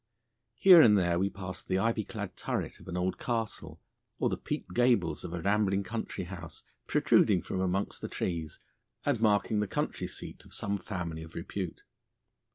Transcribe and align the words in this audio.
Here 0.55 0.81
and 0.81 0.97
there 0.97 1.19
we 1.19 1.29
passed 1.29 1.67
the 1.67 1.77
ivy 1.77 2.03
clad 2.03 2.35
turret 2.35 2.79
of 2.79 2.87
an 2.87 2.97
old 2.97 3.19
castle 3.19 3.79
or 4.19 4.29
the 4.29 4.35
peaked 4.35 4.73
gables 4.73 5.23
of 5.23 5.31
a 5.31 5.43
rambling 5.43 5.83
country 5.83 6.23
house, 6.23 6.63
protruding 6.87 7.43
from 7.43 7.59
amongst 7.61 8.01
the 8.01 8.07
trees 8.09 8.59
and 9.05 9.21
marking 9.21 9.59
the 9.59 9.67
country 9.67 10.07
seat 10.07 10.43
of 10.43 10.55
some 10.55 10.79
family 10.79 11.21
of 11.21 11.35
repute. 11.35 11.83